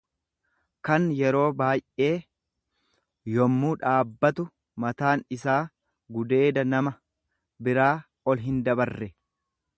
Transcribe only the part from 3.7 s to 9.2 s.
dhaabbatu mataan isaa gudeeda nama biraa ol hindabarre.